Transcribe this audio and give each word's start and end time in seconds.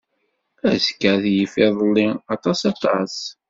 Azekka 0.69 1.07
ad 1.15 1.23
yif 1.35 1.53
idelli 1.65 2.07
aṭas 2.33 2.59
aṭas. 2.71 3.15